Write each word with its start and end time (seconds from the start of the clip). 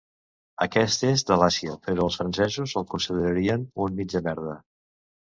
Aquest 0.65 1.03
és 1.09 1.23
de 1.31 1.35
l'Àsia, 1.41 1.75
però 1.87 2.05
els 2.09 2.17
francesos 2.21 2.73
el 2.81 2.87
considerarien 2.93 3.67
un 3.85 3.93
mitjamerda. 3.99 4.57